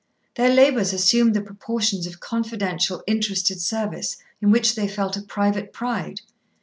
Their 0.33 0.49
labours 0.51 0.93
assumed 0.93 1.35
the 1.35 1.43
proportions 1.43 2.07
of 2.07 2.19
confidential 2.19 3.03
interested 3.05 3.61
service, 3.61 4.17
in 4.41 4.49
which 4.49 4.73
they 4.73 4.87
felt 4.87 5.15
a 5.15 5.21
private 5.21 5.71
pride. 5.73 6.21